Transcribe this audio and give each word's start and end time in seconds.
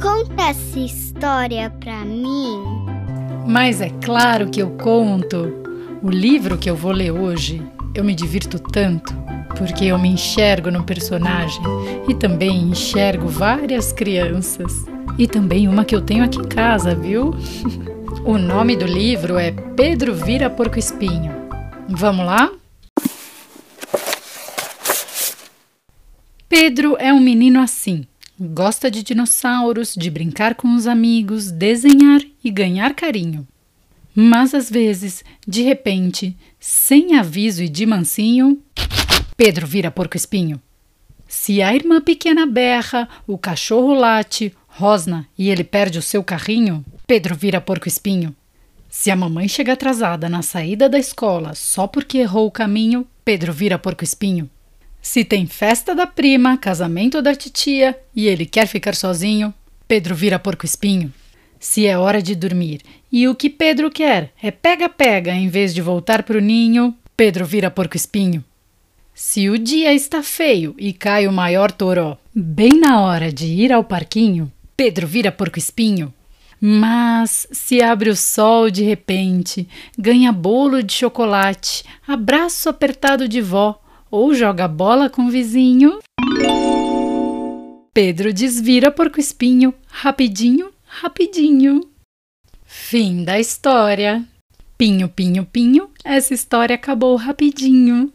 conta 0.00 0.42
essa 0.48 0.78
história 0.78 1.70
pra 1.80 2.04
mim? 2.04 2.62
Mas 3.46 3.80
é 3.80 3.90
claro 4.04 4.48
que 4.48 4.62
eu 4.62 4.70
conto. 4.70 5.52
O 6.02 6.10
livro 6.10 6.56
que 6.56 6.70
eu 6.70 6.76
vou 6.76 6.92
ler 6.92 7.10
hoje, 7.10 7.62
eu 7.94 8.04
me 8.04 8.14
divirto 8.14 8.58
tanto, 8.58 9.12
porque 9.56 9.86
eu 9.86 9.98
me 9.98 10.08
enxergo 10.08 10.70
no 10.70 10.84
personagem 10.84 11.62
e 12.08 12.14
também 12.14 12.62
enxergo 12.62 13.26
várias 13.26 13.92
crianças. 13.92 14.72
E 15.18 15.26
também 15.26 15.66
uma 15.66 15.84
que 15.84 15.94
eu 15.94 16.00
tenho 16.00 16.24
aqui 16.24 16.38
em 16.38 16.44
casa, 16.44 16.94
viu? 16.94 17.34
o 18.24 18.38
nome 18.38 18.76
do 18.76 18.86
livro 18.86 19.36
é 19.36 19.50
Pedro 19.50 20.14
Vira 20.14 20.48
Porco 20.48 20.78
Espinho. 20.78 21.32
Vamos 21.88 22.24
lá? 22.24 22.50
Pedro 26.48 26.96
é 26.98 27.12
um 27.12 27.20
menino 27.20 27.60
assim. 27.60 28.06
Gosta 28.40 28.88
de 28.88 29.02
dinossauros, 29.02 29.96
de 29.96 30.08
brincar 30.08 30.54
com 30.54 30.72
os 30.76 30.86
amigos, 30.86 31.50
desenhar 31.50 32.20
e 32.42 32.50
ganhar 32.52 32.94
carinho. 32.94 33.44
Mas 34.14 34.54
às 34.54 34.70
vezes, 34.70 35.24
de 35.44 35.62
repente, 35.62 36.36
sem 36.60 37.16
aviso 37.16 37.64
e 37.64 37.68
de 37.68 37.84
mansinho, 37.84 38.62
Pedro 39.36 39.66
vira 39.66 39.90
porco-espinho. 39.90 40.62
Se 41.26 41.60
a 41.60 41.74
irmã 41.74 42.00
pequena 42.00 42.46
berra, 42.46 43.08
o 43.26 43.36
cachorro 43.36 43.92
late, 43.92 44.54
rosna 44.68 45.26
e 45.36 45.50
ele 45.50 45.64
perde 45.64 45.98
o 45.98 46.02
seu 46.02 46.22
carrinho, 46.22 46.84
Pedro 47.08 47.34
vira 47.34 47.60
porco-espinho. 47.60 48.34
Se 48.88 49.10
a 49.10 49.16
mamãe 49.16 49.48
chega 49.48 49.72
atrasada 49.72 50.28
na 50.28 50.42
saída 50.42 50.88
da 50.88 50.98
escola 50.98 51.56
só 51.56 51.88
porque 51.88 52.18
errou 52.18 52.46
o 52.46 52.52
caminho, 52.52 53.04
Pedro 53.24 53.52
vira 53.52 53.78
porco-espinho. 53.78 54.48
Se 55.00 55.24
tem 55.24 55.46
festa 55.46 55.94
da 55.94 56.06
prima, 56.06 56.58
casamento 56.58 57.22
da 57.22 57.34
titia 57.34 57.98
e 58.14 58.26
ele 58.26 58.44
quer 58.44 58.66
ficar 58.66 58.94
sozinho, 58.94 59.54
Pedro 59.86 60.14
vira 60.14 60.38
porco-espinho. 60.38 61.12
Se 61.58 61.86
é 61.86 61.98
hora 61.98 62.22
de 62.22 62.34
dormir 62.34 62.82
e 63.10 63.26
o 63.26 63.34
que 63.34 63.48
Pedro 63.50 63.90
quer 63.90 64.32
é 64.42 64.50
pega-pega 64.50 65.32
em 65.32 65.48
vez 65.48 65.74
de 65.74 65.80
voltar 65.80 66.22
para 66.22 66.38
o 66.38 66.40
ninho, 66.40 66.94
Pedro 67.16 67.44
vira 67.44 67.70
porco-espinho. 67.70 68.44
Se 69.14 69.50
o 69.50 69.58
dia 69.58 69.92
está 69.92 70.22
feio 70.22 70.74
e 70.78 70.92
cai 70.92 71.26
o 71.26 71.32
maior 71.32 71.72
toró 71.72 72.16
bem 72.34 72.78
na 72.78 73.00
hora 73.00 73.32
de 73.32 73.46
ir 73.46 73.72
ao 73.72 73.82
parquinho, 73.82 74.52
Pedro 74.76 75.06
vira 75.06 75.32
porco-espinho. 75.32 76.14
Mas 76.60 77.48
se 77.50 77.82
abre 77.82 78.10
o 78.10 78.16
sol 78.16 78.70
de 78.70 78.84
repente, 78.84 79.66
ganha 79.96 80.30
bolo 80.32 80.82
de 80.82 80.92
chocolate, 80.92 81.84
abraço 82.06 82.68
apertado 82.68 83.26
de 83.26 83.40
vó 83.40 83.80
ou 84.10 84.34
joga 84.34 84.66
bola 84.66 85.08
com 85.10 85.26
o 85.26 85.30
vizinho, 85.30 85.98
Pedro 87.92 88.32
desvira 88.32 88.90
porco-espinho 88.90 89.74
rapidinho 89.88 90.70
rapidinho. 90.88 91.82
Fim 92.64 93.24
da 93.24 93.38
história. 93.38 94.24
Pinho, 94.76 95.08
pinho, 95.08 95.44
pinho, 95.44 95.90
essa 96.04 96.32
história 96.32 96.74
acabou 96.74 97.16
rapidinho. 97.16 98.12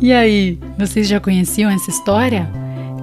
E 0.00 0.12
aí, 0.12 0.58
vocês 0.78 1.06
já 1.06 1.20
conheciam 1.20 1.70
essa 1.70 1.90
história? 1.90 2.50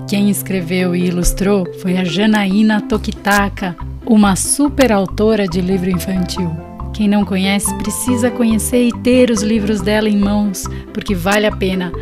Quem 0.09 0.29
escreveu 0.29 0.95
e 0.95 1.05
ilustrou 1.05 1.65
foi 1.79 1.97
a 1.97 2.03
Janaína 2.03 2.81
Tokitaka, 2.81 3.75
uma 4.05 4.35
super 4.35 4.91
autora 4.91 5.47
de 5.47 5.61
livro 5.61 5.89
infantil. 5.89 6.68
Quem 6.99 7.07
não 7.07 7.23
conhece 7.23 7.73
precisa 7.75 8.29
conhecer 8.29 8.89
e 8.89 8.91
ter 8.91 9.31
os 9.31 9.41
livros 9.41 9.79
dela 9.79 10.09
em 10.09 10.17
mãos, 10.17 10.65
porque 10.93 11.15
vale 11.15 11.47
a 11.47 11.55
pena. 11.55 11.93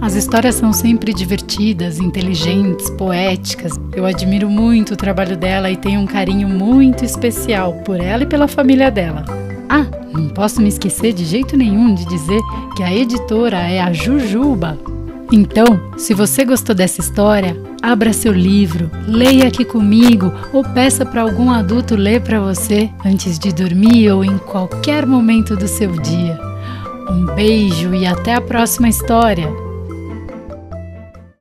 As 0.00 0.14
histórias 0.14 0.54
são 0.54 0.72
sempre 0.72 1.12
divertidas, 1.12 2.00
inteligentes, 2.00 2.88
poéticas. 2.88 3.78
Eu 3.94 4.06
admiro 4.06 4.48
muito 4.48 4.94
o 4.94 4.96
trabalho 4.96 5.36
dela 5.36 5.70
e 5.70 5.76
tenho 5.76 6.00
um 6.00 6.06
carinho 6.06 6.48
muito 6.48 7.04
especial 7.04 7.74
por 7.84 8.00
ela 8.00 8.22
e 8.22 8.26
pela 8.26 8.48
família 8.48 8.90
dela. 8.90 9.22
Ah, 9.68 9.84
não 10.14 10.30
posso 10.30 10.62
me 10.62 10.68
esquecer 10.70 11.12
de 11.12 11.26
jeito 11.26 11.54
nenhum 11.54 11.94
de 11.94 12.06
dizer 12.06 12.40
que 12.74 12.82
a 12.82 12.90
editora 12.90 13.58
é 13.58 13.82
a 13.82 13.92
Jujuba. 13.92 14.78
Então, 15.30 15.66
se 15.98 16.14
você 16.14 16.44
gostou 16.44 16.74
dessa 16.74 17.00
história, 17.00 17.54
abra 17.82 18.12
seu 18.14 18.32
livro, 18.32 18.90
leia 19.06 19.46
aqui 19.46 19.64
comigo 19.64 20.32
ou 20.52 20.64
peça 20.64 21.04
para 21.04 21.20
algum 21.20 21.50
adulto 21.50 21.94
ler 21.94 22.22
para 22.22 22.40
você 22.40 22.90
antes 23.04 23.38
de 23.38 23.52
dormir 23.52 24.10
ou 24.10 24.24
em 24.24 24.38
qualquer 24.38 25.04
momento 25.04 25.54
do 25.54 25.68
seu 25.68 25.92
dia. 25.92 26.38
Um 27.10 27.26
beijo 27.34 27.94
e 27.94 28.06
até 28.06 28.34
a 28.34 28.40
próxima 28.40 28.88
história! 28.88 29.67